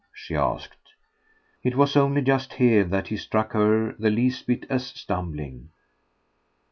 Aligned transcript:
she 0.11 0.35
asked. 0.35 0.93
It 1.61 1.75
was 1.75 1.95
only 1.95 2.23
just 2.23 2.53
here 2.53 2.83
that 2.85 3.09
he 3.09 3.17
struck 3.17 3.53
her 3.53 3.93
the 3.99 4.09
least 4.09 4.47
bit 4.47 4.65
as 4.67 4.87
stumbling. 4.87 5.69